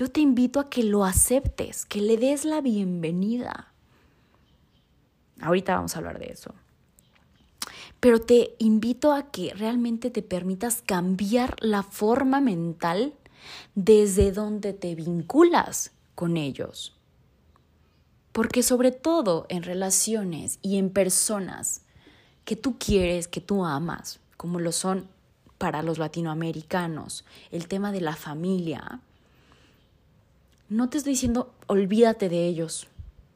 [0.00, 3.74] yo te invito a que lo aceptes, que le des la bienvenida.
[5.42, 6.54] Ahorita vamos a hablar de eso.
[8.00, 13.12] Pero te invito a que realmente te permitas cambiar la forma mental
[13.74, 16.96] desde donde te vinculas con ellos.
[18.32, 21.82] Porque sobre todo en relaciones y en personas
[22.46, 25.10] que tú quieres, que tú amas, como lo son
[25.58, 29.02] para los latinoamericanos, el tema de la familia,
[30.70, 32.86] no te estoy diciendo olvídate de ellos,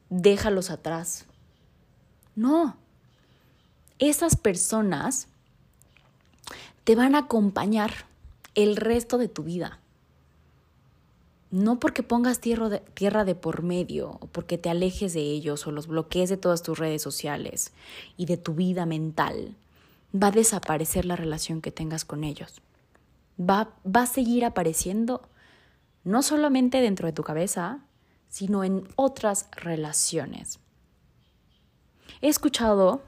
[0.09, 1.25] déjalos atrás.
[2.35, 2.77] No,
[3.99, 5.27] esas personas
[6.85, 8.05] te van a acompañar
[8.55, 9.79] el resto de tu vida.
[11.51, 15.87] No porque pongas tierra de, por medio o porque te alejes de ellos o los
[15.87, 17.71] bloquees de todas tus redes sociales
[18.17, 19.55] y de tu vida mental,
[20.13, 22.61] va a desaparecer la relación que tengas con ellos.
[23.37, 25.21] Va, va a seguir apareciendo
[26.05, 27.79] no solamente dentro de tu cabeza,
[28.29, 30.59] sino en otras relaciones.
[32.21, 33.03] He escuchado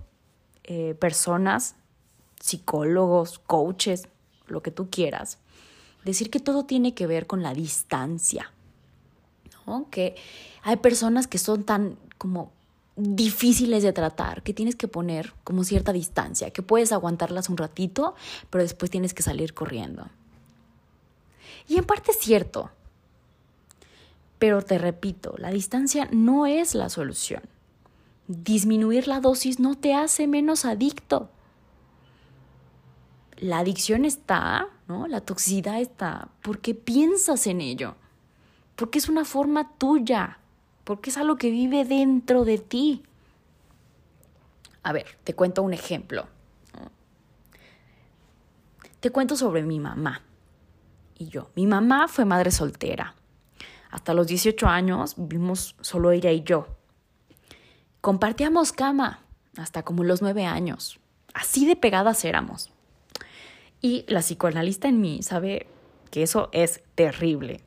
[0.63, 1.75] eh, personas,
[2.41, 4.09] psicólogos, coaches,
[4.47, 5.37] lo que tú quieras,
[6.03, 8.51] decir que todo tiene que ver con la distancia.
[9.91, 10.15] Que
[10.63, 12.51] hay personas que son tan como
[12.95, 18.15] difíciles de tratar, que tienes que poner como cierta distancia, que puedes aguantarlas un ratito,
[18.49, 20.07] pero después tienes que salir corriendo.
[21.67, 22.71] Y en parte es cierto,
[24.39, 27.41] pero te repito, la distancia no es la solución.
[28.27, 31.29] Disminuir la dosis no te hace menos adicto
[33.37, 35.07] la adicción está, ¿no?
[35.07, 37.95] La toxicidad está porque piensas en ello,
[38.75, 40.39] porque es una forma tuya,
[40.83, 43.03] porque es algo que vive dentro de ti.
[44.83, 46.27] A ver, te cuento un ejemplo.
[48.99, 50.23] Te cuento sobre mi mamá
[51.17, 51.51] y yo.
[51.55, 53.13] Mi mamá fue madre soltera.
[53.89, 56.67] Hasta los 18 años vivimos solo ella y yo.
[58.01, 59.23] Compartíamos cama
[59.57, 60.99] hasta como los 9 años.
[61.33, 62.71] Así de pegadas éramos.
[63.81, 65.67] Y la psicoanalista en mí sabe
[66.11, 67.61] que eso es terrible.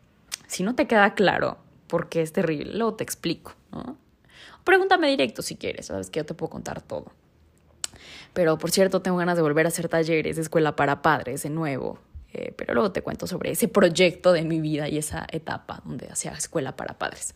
[0.47, 3.55] Si no te queda claro por qué es terrible, luego te explico.
[4.65, 7.13] Pregúntame directo si quieres, sabes que yo te puedo contar todo.
[8.33, 11.51] Pero por cierto, tengo ganas de volver a hacer talleres de escuela para padres de
[11.51, 11.99] nuevo.
[12.33, 16.09] Eh, pero luego te cuento sobre ese proyecto de mi vida y esa etapa donde
[16.09, 17.35] hacía escuela para padres.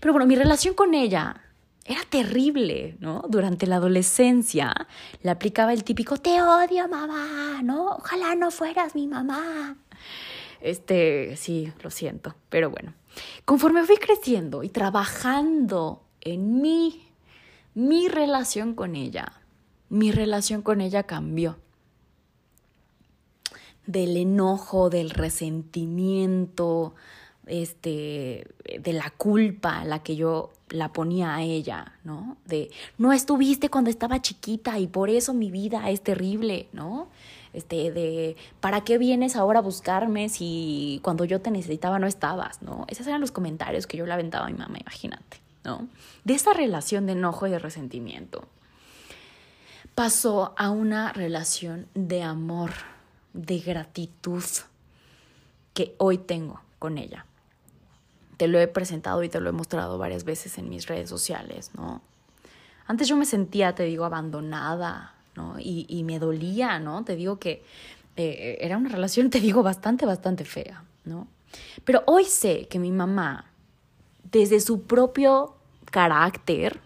[0.00, 1.42] Pero bueno, mi relación con ella
[1.84, 3.24] era terrible, ¿no?
[3.28, 4.74] Durante la adolescencia
[5.22, 7.96] le aplicaba el típico, te odio mamá, ¿no?
[7.96, 9.76] Ojalá no fueras mi mamá.
[10.60, 12.94] Este, sí, lo siento, pero bueno,
[13.44, 17.08] conforme fui creciendo y trabajando en mí,
[17.74, 19.32] mi relación con ella,
[19.88, 21.58] mi relación con ella cambió.
[23.86, 26.94] Del enojo, del resentimiento,
[27.46, 28.46] este,
[28.80, 32.36] de la culpa, la que yo la ponía a ella, ¿no?
[32.44, 37.08] De, no estuviste cuando estaba chiquita y por eso mi vida es terrible, ¿no?
[37.52, 42.62] Este, de, ¿para qué vienes ahora a buscarme si cuando yo te necesitaba no estabas,
[42.62, 42.84] ¿no?
[42.88, 45.88] Esos eran los comentarios que yo le aventaba a mi mamá, imagínate, ¿no?
[46.24, 48.48] De esa relación de enojo y de resentimiento
[49.94, 52.72] pasó a una relación de amor,
[53.36, 54.42] de gratitud
[55.74, 57.26] que hoy tengo con ella
[58.36, 61.70] te lo he presentado y te lo he mostrado varias veces en mis redes sociales,
[61.74, 62.02] ¿no?
[62.86, 65.56] Antes yo me sentía, te digo, abandonada, ¿no?
[65.58, 67.04] Y, me dolía, ¿no?
[67.04, 67.64] Te digo que
[68.16, 71.26] eh, era una relación, te digo, bastante, bastante fea, ¿no?
[71.84, 73.46] Pero hoy sé que mi mamá,
[74.30, 75.56] desde su propio
[75.90, 76.80] carácter,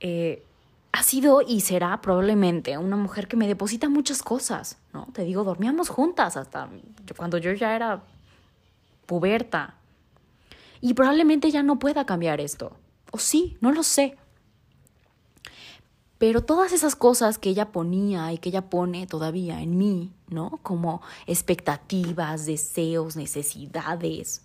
[0.00, 0.42] eh,
[0.94, 5.08] ha sido y será probablemente una mujer que me deposita muchas cosas, ¿no?
[5.12, 6.68] Te digo, dormíamos juntas hasta
[7.16, 8.04] cuando yo ya era
[9.04, 9.74] puberta,
[10.80, 12.76] y probablemente ya no pueda cambiar esto.
[13.10, 14.16] O sí, no lo sé.
[16.18, 20.60] Pero todas esas cosas que ella ponía y que ella pone todavía en mí, ¿no?
[20.62, 24.44] Como expectativas, deseos, necesidades,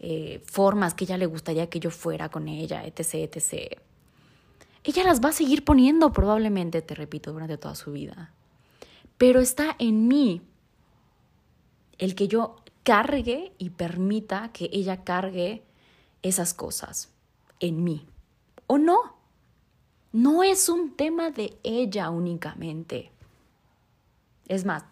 [0.00, 3.78] eh, formas que ella le gustaría que yo fuera con ella, etc., etc.
[4.86, 8.32] Ella las va a seguir poniendo probablemente, te repito, durante toda su vida.
[9.18, 10.42] Pero está en mí
[11.98, 15.64] el que yo cargue y permita que ella cargue
[16.22, 17.08] esas cosas
[17.58, 18.06] en mí.
[18.68, 19.16] ¿O no?
[20.12, 23.10] No es un tema de ella únicamente.
[24.46, 24.84] Es más,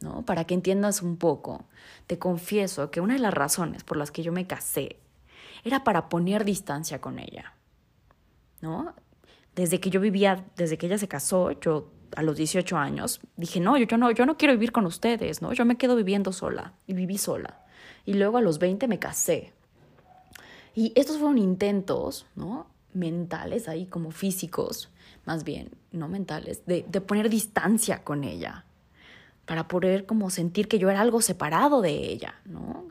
[0.00, 0.24] ¿no?
[0.24, 1.66] Para que entiendas un poco,
[2.06, 4.96] te confieso que una de las razones por las que yo me casé
[5.62, 7.52] era para poner distancia con ella.
[8.62, 8.94] ¿No?
[9.56, 13.58] Desde que yo vivía, desde que ella se casó, yo a los 18 años dije,
[13.58, 15.52] "No, yo, yo no yo no quiero vivir con ustedes, ¿no?
[15.52, 17.66] Yo me quedo viviendo sola y viví sola."
[18.06, 19.52] y luego a los 20 me casé.
[20.74, 22.68] Y estos fueron intentos, ¿no?
[22.94, 24.90] Mentales, ahí como físicos,
[25.26, 28.64] más bien, no mentales, de, de poner distancia con ella,
[29.44, 32.86] para poder como sentir que yo era algo separado de ella, ¿no?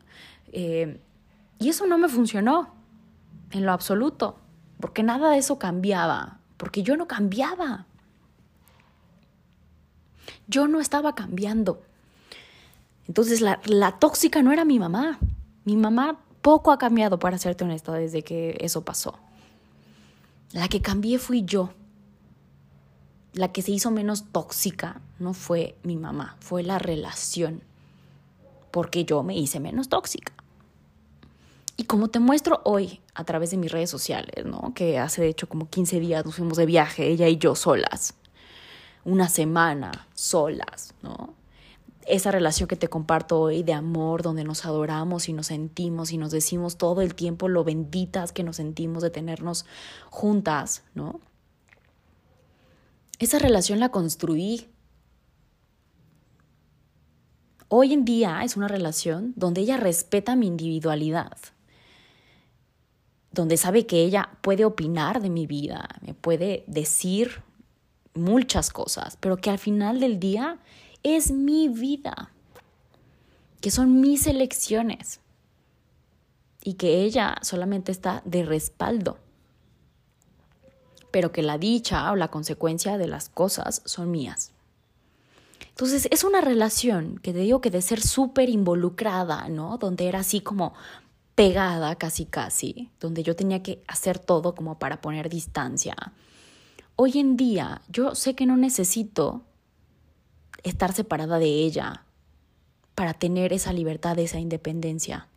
[0.52, 1.00] Eh,
[1.60, 2.76] y eso no me funcionó
[3.52, 4.38] en lo absoluto,
[4.80, 7.86] porque nada de eso cambiaba, porque yo no cambiaba.
[10.48, 11.82] Yo no estaba cambiando.
[13.08, 15.20] Entonces la, la, tóxica no era mi mamá.
[15.64, 19.18] Mi mamá poco ha cambiado, para serte honesta, desde que eso pasó.
[20.52, 21.72] La que cambié fui yo.
[23.34, 27.62] La que se hizo menos tóxica no fue mi mamá, fue la relación.
[28.72, 30.35] Porque yo me hice menos tóxica.
[31.78, 34.74] Y como te muestro hoy a través de mis redes sociales, ¿no?
[34.74, 38.16] Que hace de hecho como 15 días nos fuimos de viaje, ella y yo solas.
[39.04, 41.34] Una semana solas, ¿no?
[42.08, 46.18] Esa relación que te comparto hoy de amor, donde nos adoramos y nos sentimos y
[46.18, 49.66] nos decimos todo el tiempo lo benditas que nos sentimos de tenernos
[50.10, 51.20] juntas, ¿no?
[53.20, 54.70] Esa relación la construí.
[57.68, 61.32] Hoy en día es una relación donde ella respeta mi individualidad
[63.36, 67.44] donde sabe que ella puede opinar de mi vida, me puede decir
[68.16, 70.58] muchas cosas, pero que al final del día
[71.04, 72.32] es mi vida,
[73.62, 75.20] que son mis elecciones
[76.64, 79.20] y que ella solamente está de respaldo,
[81.12, 84.52] pero que la dicha o la consecuencia de las cosas son mías.
[85.70, 89.78] Entonces es una relación que te digo que de ser súper involucrada, ¿no?
[89.78, 90.74] Donde era así como
[91.36, 95.96] pegada casi casi, donde yo tenía que hacer todo como para poner distancia.
[96.96, 99.44] Hoy en día yo sé que no necesito
[100.64, 102.06] estar separada de ella
[102.96, 105.28] para tener esa libertad, esa independencia.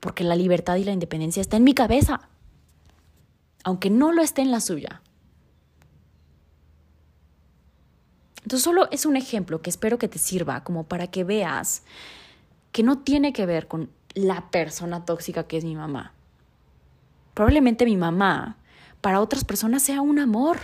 [0.00, 2.28] Porque la libertad y la independencia está en mi cabeza,
[3.64, 5.02] aunque no lo esté en la suya.
[8.42, 11.82] Entonces solo es un ejemplo que espero que te sirva como para que veas
[12.72, 16.12] que no tiene que ver con la persona tóxica que es mi mamá.
[17.34, 18.56] Probablemente mi mamá
[19.00, 20.58] para otras personas sea un amor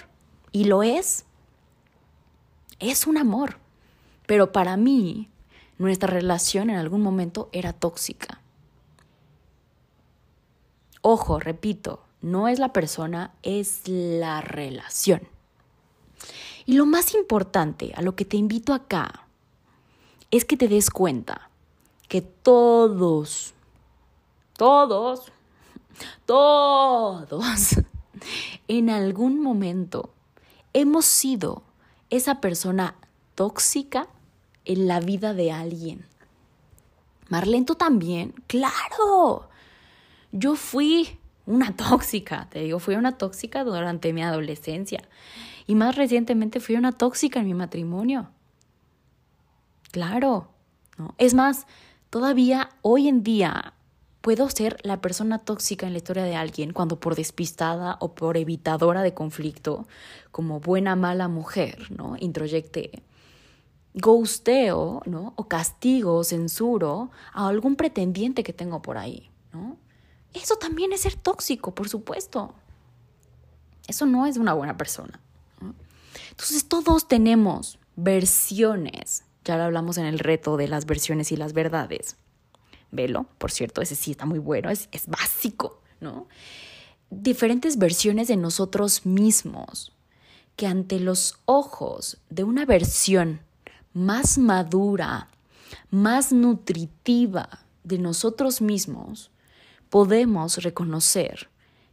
[0.52, 1.24] y lo es.
[2.80, 3.58] Es un amor.
[4.26, 5.30] Pero para mí,
[5.78, 8.40] nuestra relación en algún momento era tóxica.
[11.02, 15.28] Ojo, repito, no es la persona, es la relación.
[16.66, 19.26] Y lo más importante, a lo que te invito acá,
[20.30, 21.50] es que te des cuenta
[22.14, 23.54] que todos,
[24.56, 25.32] todos,
[26.26, 27.80] todos,
[28.68, 30.14] en algún momento
[30.74, 31.64] hemos sido
[32.10, 32.94] esa persona
[33.34, 34.06] tóxica
[34.64, 36.06] en la vida de alguien.
[37.30, 38.32] Marlene, ¿tú también?
[38.46, 39.48] Claro.
[40.30, 45.02] Yo fui una tóxica, te digo, fui una tóxica durante mi adolescencia.
[45.66, 48.28] Y más recientemente fui una tóxica en mi matrimonio.
[49.90, 50.46] Claro.
[50.96, 51.16] ¿no?
[51.18, 51.66] Es más,
[52.14, 53.74] Todavía hoy en día
[54.20, 58.36] puedo ser la persona tóxica en la historia de alguien cuando por despistada o por
[58.36, 59.88] evitadora de conflicto,
[60.30, 62.14] como buena mala mujer, ¿no?
[62.20, 63.02] Introyecte
[63.94, 65.32] ghosteo, ¿no?
[65.34, 69.76] O castigo, censuro a algún pretendiente que tengo por ahí, ¿no?
[70.34, 72.54] Eso también es ser tóxico, por supuesto.
[73.88, 75.18] Eso no es una buena persona.
[76.30, 81.52] Entonces todos tenemos versiones ya lo hablamos en el reto de las versiones y las
[81.52, 82.16] verdades.
[82.90, 86.28] Velo, por cierto, ese sí está muy bueno, es, es básico, ¿no?
[87.10, 89.92] Diferentes versiones de nosotros mismos
[90.56, 93.40] que ante los ojos de una versión
[93.92, 95.28] más madura,
[95.90, 97.48] más nutritiva
[97.82, 99.30] de nosotros mismos,
[99.90, 101.48] podemos reconocer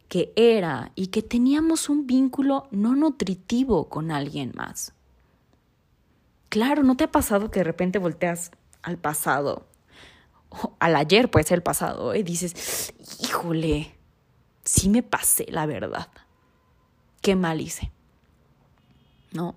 [0.08, 4.94] que era y que teníamos un vínculo no nutritivo con alguien más.
[6.52, 9.68] Claro, ¿no te ha pasado que de repente volteas al pasado?
[10.80, 13.96] Al ayer puede ser el pasado y dices, híjole,
[14.66, 16.10] sí me pasé, la verdad.
[17.22, 17.90] Qué mal hice.
[19.32, 19.56] ¿No?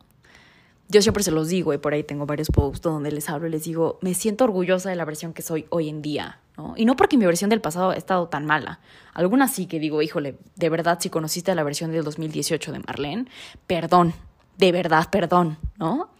[0.88, 3.50] Yo siempre se los digo y por ahí tengo varios posts donde les hablo y
[3.50, 6.74] les digo, me siento orgullosa de la versión que soy hoy en día, ¿no?
[6.76, 8.78] Y no porque mi versión del pasado ha estado tan mala.
[9.14, 13.26] Algunas sí que digo, híjole, de verdad si conociste la versión del 2018 de Marlene,
[13.66, 14.14] perdón,
[14.58, 16.14] de verdad, perdón, ¿no?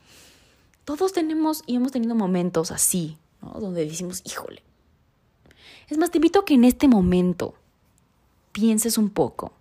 [0.84, 3.58] Todos tenemos y hemos tenido momentos así, ¿no?
[3.60, 4.62] Donde decimos, híjole.
[5.88, 7.54] Es más, te invito a que en este momento
[8.52, 9.52] pienses un poco.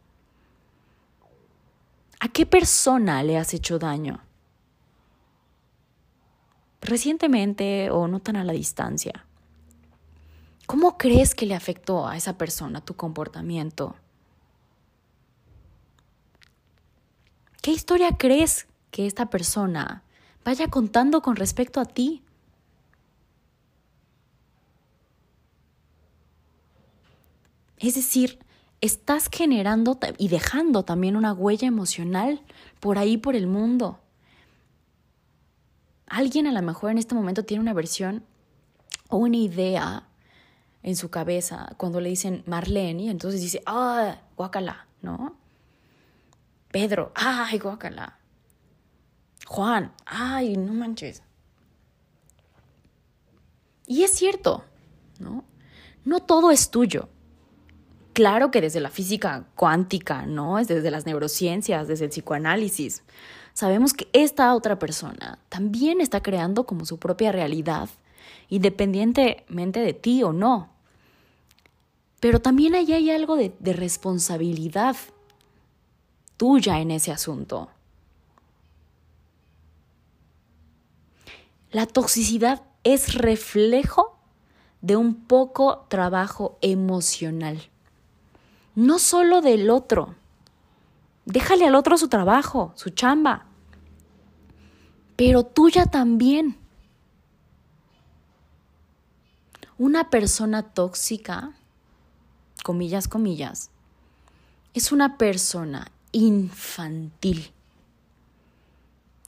[2.20, 4.22] ¿A qué persona le has hecho daño?
[6.82, 9.26] Recientemente o no tan a la distancia.
[10.66, 13.96] ¿Cómo crees que le afectó a esa persona tu comportamiento?
[17.62, 20.04] ¿Qué historia crees que esta persona
[20.44, 22.24] vaya contando con respecto a ti?
[27.78, 28.40] Es decir,
[28.80, 32.42] estás generando y dejando también una huella emocional
[32.80, 34.00] por ahí, por el mundo.
[36.08, 38.24] Alguien a lo mejor en este momento tiene una versión
[39.10, 40.08] o una idea
[40.82, 45.36] en su cabeza cuando le dicen Marlene y entonces dice, ah, guácala, ¿no?
[46.72, 48.18] Pedro, ay, guácala.
[49.48, 51.22] Juan, ay, no manches.
[53.86, 54.64] Y es cierto,
[55.20, 55.44] ¿no?
[56.06, 57.10] No todo es tuyo.
[58.14, 60.60] Claro que desde la física cuántica, ¿no?
[60.60, 63.04] Es desde las neurociencias, desde el psicoanálisis.
[63.54, 67.90] Sabemos que esta otra persona también está creando como su propia realidad,
[68.50, 70.70] independientemente de ti o no.
[72.20, 74.96] Pero también ahí hay algo de, de responsabilidad
[76.38, 77.70] tuya en ese asunto.
[81.74, 84.18] La toxicidad es reflejo
[84.80, 87.70] de un poco trabajo emocional
[88.76, 90.16] no solo del otro.
[91.26, 93.46] Déjale al otro su trabajo, su chamba,
[95.16, 96.58] pero tuya también.
[99.78, 101.54] Una persona tóxica,
[102.64, 103.70] comillas, comillas,
[104.74, 107.52] es una persona infantil.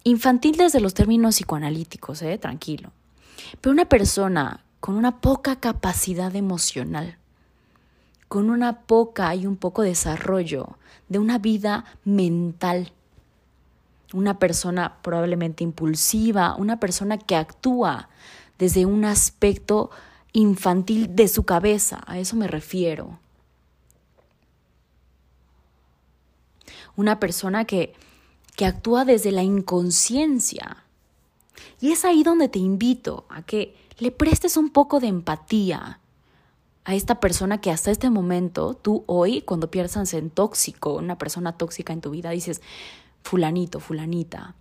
[0.05, 2.37] Infantil desde los términos psicoanalíticos, ¿eh?
[2.37, 2.93] tranquilo.
[3.59, 7.17] Pero una persona con una poca capacidad emocional
[8.27, 10.77] con una poca y un poco desarrollo
[11.09, 12.91] de una vida mental.
[14.13, 18.09] Una persona probablemente impulsiva, una persona que actúa
[18.57, 19.91] desde un aspecto
[20.33, 23.19] infantil de su cabeza, a eso me refiero.
[26.95, 27.93] Una persona que,
[28.55, 30.85] que actúa desde la inconsciencia.
[31.79, 35.99] Y es ahí donde te invito a que le prestes un poco de empatía,
[36.85, 41.57] a esta persona que hasta este momento, tú hoy, cuando piensas en tóxico, una persona
[41.57, 42.61] tóxica en tu vida, dices,
[43.23, 44.53] fulanito, fulanita.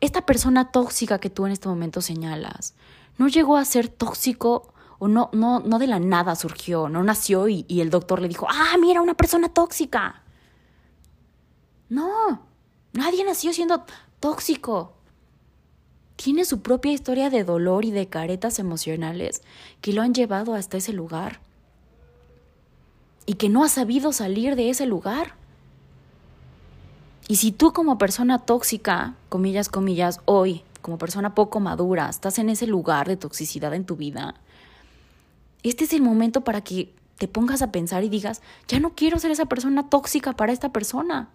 [0.00, 2.74] Esta persona tóxica que tú en este momento señalas,
[3.18, 7.48] no llegó a ser tóxico o no, no, no de la nada surgió, no nació
[7.48, 10.22] y, y el doctor le dijo, ah, mira, una persona tóxica.
[11.88, 12.46] No,
[12.92, 13.84] nadie nació siendo
[14.20, 14.94] tóxico
[16.22, 19.40] tiene su propia historia de dolor y de caretas emocionales
[19.80, 21.40] que lo han llevado hasta ese lugar
[23.24, 25.34] y que no ha sabido salir de ese lugar.
[27.26, 32.50] Y si tú como persona tóxica, comillas, comillas, hoy, como persona poco madura, estás en
[32.50, 34.34] ese lugar de toxicidad en tu vida,
[35.62, 39.18] este es el momento para que te pongas a pensar y digas, ya no quiero
[39.18, 41.28] ser esa persona tóxica para esta persona,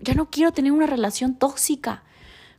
[0.00, 2.02] ya no quiero tener una relación tóxica,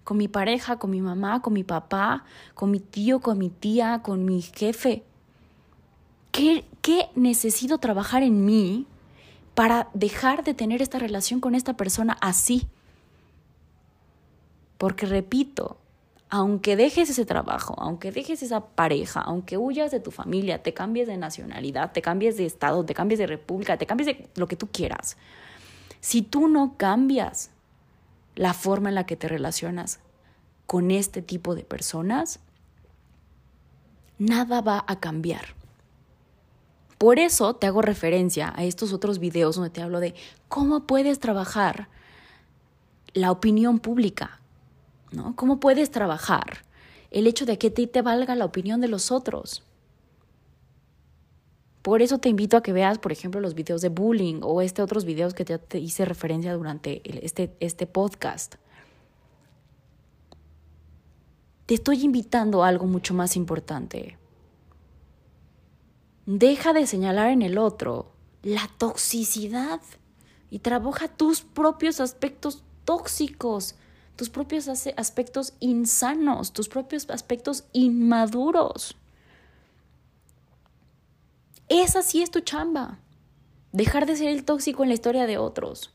[0.04, 4.02] con mi pareja, con mi mamá, con mi papá, con mi tío, con mi tía,
[4.04, 5.04] con mi jefe.
[6.32, 8.86] ¿Qué, qué necesito trabajar en mí
[9.56, 12.68] para dejar de tener esta relación con esta persona así?
[14.78, 15.78] Porque repito,
[16.36, 21.06] aunque dejes ese trabajo, aunque dejes esa pareja, aunque huyas de tu familia, te cambies
[21.06, 24.56] de nacionalidad, te cambies de estado, te cambies de república, te cambies de lo que
[24.56, 25.16] tú quieras,
[26.00, 27.52] si tú no cambias
[28.34, 30.00] la forma en la que te relacionas
[30.66, 32.40] con este tipo de personas,
[34.18, 35.54] nada va a cambiar.
[36.98, 40.16] Por eso te hago referencia a estos otros videos donde te hablo de
[40.48, 41.90] cómo puedes trabajar
[43.14, 44.40] la opinión pública,
[45.36, 46.64] ¿Cómo puedes trabajar
[47.12, 49.64] el hecho de que te, te valga la opinión de los otros?
[51.84, 54.82] Por eso te invito a que veas, por ejemplo, los videos de bullying o este
[54.82, 58.56] otros videos que te, hice referencia durante este, este podcast.
[61.66, 64.18] Te estoy invitando a algo mucho más importante.
[66.26, 69.82] Deja de señalar en el otro la toxicidad
[70.50, 73.76] y trabaja tus propios aspectos tóxicos,
[74.16, 78.96] tus propios aspectos insanos, tus propios aspectos inmaduros.
[81.70, 83.00] Esa sí es tu chamba.
[83.72, 85.92] Dejar de ser el tóxico en la historia de otros.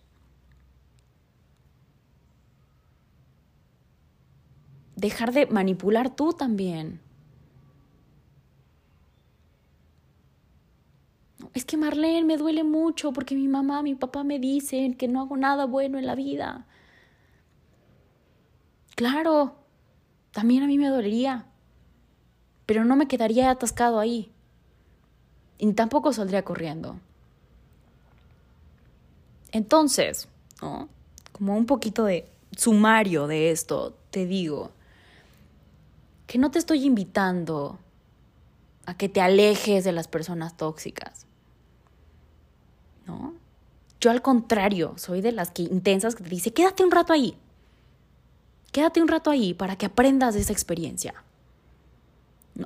[4.96, 7.00] Dejar de manipular tú también.
[11.54, 15.20] Es que Marlene me duele mucho porque mi mamá, mi papá me dicen que no
[15.20, 16.66] hago nada bueno en la vida.
[18.98, 19.54] Claro,
[20.32, 21.46] también a mí me dolería.
[22.66, 24.32] pero no me quedaría atascado ahí.
[25.56, 26.98] Y tampoco saldría corriendo.
[29.52, 30.26] Entonces,
[30.60, 30.88] ¿no?
[31.30, 34.72] Como un poquito de sumario de esto, te digo
[36.26, 37.78] que no te estoy invitando
[38.84, 41.24] a que te alejes de las personas tóxicas.
[43.06, 43.34] ¿No?
[44.00, 47.38] Yo al contrario, soy de las que intensas que te dice, quédate un rato ahí.
[48.72, 51.14] Quédate un rato ahí para que aprendas de esa experiencia.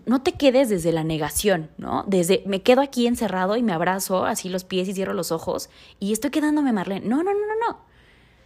[0.06, 2.04] No, te quedes desde la negación, ¿no?
[2.06, 5.68] Desde me quedo aquí encerrado y me abrazo así los pies y cierro los ojos
[6.00, 7.06] y estoy quedándome Marlene.
[7.06, 7.78] No, no, no, no, no.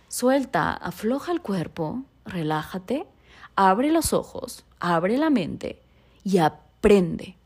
[0.09, 3.07] Suelta, afloja el cuerpo, relájate,
[3.55, 5.81] abre los ojos, abre la mente
[6.25, 7.37] y aprende.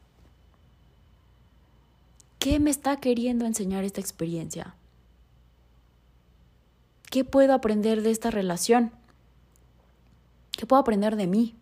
[2.39, 4.75] ¿Qué me está queriendo enseñar esta experiencia?
[7.11, 8.93] ¿Qué puedo aprender de esta relación?
[10.61, 11.55] ¿Qué puedo aprender de mí?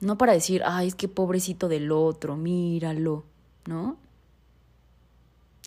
[0.00, 3.26] No para decir, ay, es que pobrecito del otro, míralo,
[3.66, 3.96] ¿no?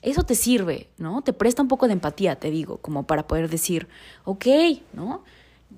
[0.01, 1.21] Eso te sirve, ¿no?
[1.21, 3.87] Te presta un poco de empatía, te digo, como para poder decir,
[4.25, 4.45] ok,
[4.91, 5.23] ¿no?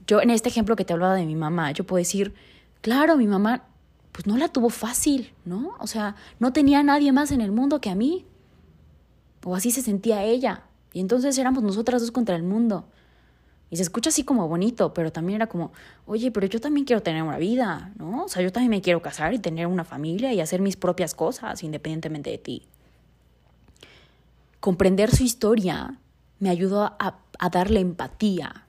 [0.08, 2.34] Yo en este ejemplo que te hablaba de mi mamá, yo puedo decir,
[2.82, 3.66] claro, mi mamá,
[4.12, 5.76] pues no la tuvo fácil, ¿no?
[5.78, 8.26] O sea, no tenía nadie más en el mundo que a mí.
[9.46, 10.64] O así se sentía ella.
[10.92, 12.88] Y entonces éramos nosotras dos contra el mundo.
[13.72, 15.72] Y se escucha así como bonito, pero también era como,
[16.08, 18.26] oye, pero yo también quiero tener una vida, ¿no?
[18.26, 21.14] O sea, yo también me quiero casar y tener una familia y hacer mis propias
[21.14, 22.68] cosas independientemente de ti.
[24.60, 26.00] Comprender su historia
[26.40, 27.20] me ayudó a,
[27.52, 28.66] darle empatía,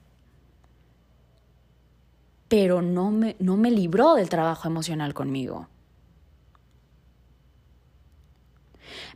[2.49, 5.67] pero no me, no me libró del trabajo emocional conmigo.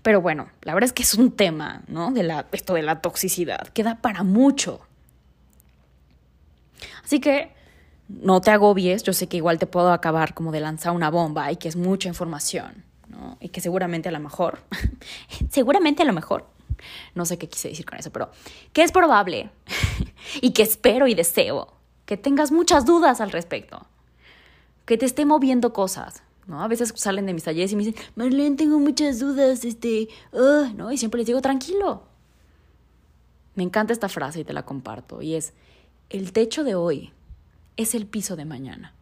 [0.02, 2.10] Pero bueno, la verdad es que es un tema, ¿no?
[2.10, 4.80] De la, esto de la toxicidad, que da para mucho.
[7.04, 7.52] Así que
[8.08, 11.50] no te agobies, yo sé que igual te puedo acabar como de lanzar una bomba
[11.52, 13.38] y que es mucha información, ¿no?
[13.40, 14.60] Y que seguramente a lo mejor,
[15.50, 16.46] seguramente a lo mejor,
[17.14, 18.30] no sé qué quise decir con eso, pero
[18.72, 19.50] que es probable
[20.40, 21.74] y que espero y deseo
[22.04, 23.86] que tengas muchas dudas al respecto,
[24.84, 26.62] que te esté moviendo cosas, ¿no?
[26.62, 30.92] A veces salen de mis talleres y me dicen, Marlene, tengo muchas dudas, este, ¿no?
[30.92, 32.02] Y siempre les digo, tranquilo.
[33.54, 35.54] Me encanta esta frase y te la comparto, y es,
[36.10, 37.12] el techo de hoy
[37.76, 38.94] es el piso de mañana.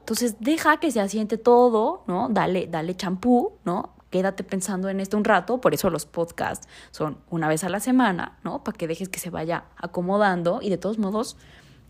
[0.00, 2.28] Entonces deja que se asiente todo, ¿no?
[2.28, 3.94] Dale, dale champú, ¿no?
[4.10, 7.80] Quédate pensando en esto un rato, por eso los podcasts son una vez a la
[7.80, 8.62] semana, ¿no?
[8.64, 11.36] Para que dejes que se vaya acomodando y de todos modos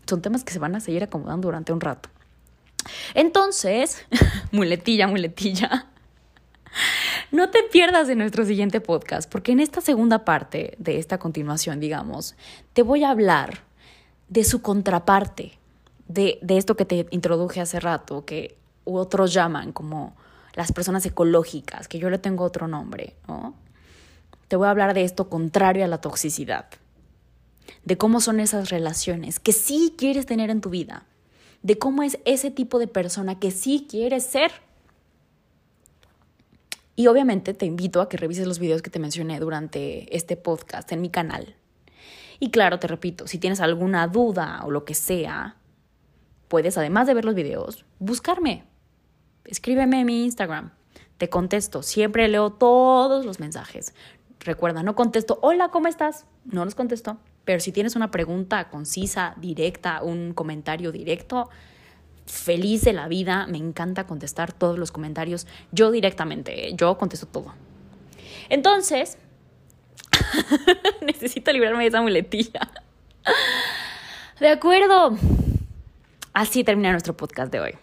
[0.05, 2.09] son temas que se van a seguir acomodando durante un rato.
[3.13, 4.05] Entonces,
[4.51, 5.87] muletilla, muletilla.
[7.31, 11.79] No te pierdas de nuestro siguiente podcast, porque en esta segunda parte de esta continuación,
[11.79, 12.35] digamos,
[12.73, 13.61] te voy a hablar
[14.29, 15.57] de su contraparte,
[16.07, 20.15] de, de esto que te introduje hace rato, que otros llaman como
[20.53, 23.55] las personas ecológicas, que yo le tengo otro nombre, ¿no?
[24.47, 26.67] Te voy a hablar de esto contrario a la toxicidad,
[27.85, 31.05] de cómo son esas relaciones que sí quieres tener en tu vida,
[31.63, 34.51] de cómo es ese tipo de persona que sí quieres ser.
[36.95, 40.91] Y obviamente te invito a que revises los videos que te mencioné durante este podcast
[40.91, 41.55] en mi canal.
[42.39, 45.57] Y claro, te repito, si tienes alguna duda o lo que sea,
[46.47, 48.65] puedes, además de ver los videos, buscarme.
[49.45, 50.71] Escríbeme en mi Instagram.
[51.17, 51.81] Te contesto.
[51.81, 53.93] Siempre leo todos los mensajes.
[54.39, 56.25] Recuerda, no contesto, hola, ¿cómo estás?
[56.45, 57.17] No los contesto.
[57.45, 61.49] Pero si tienes una pregunta concisa, directa, un comentario directo,
[62.25, 67.53] feliz de la vida, me encanta contestar todos los comentarios yo directamente, yo contesto todo.
[68.49, 69.17] Entonces,
[71.01, 72.69] necesito librarme de esa muletilla.
[74.39, 75.17] De acuerdo.
[76.33, 77.82] Así termina nuestro podcast de hoy.